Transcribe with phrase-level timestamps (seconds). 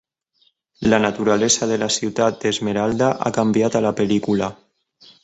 [0.93, 4.49] La naturalesa de la ciutat d'Esmeralda ha canviat a la pel·lícula.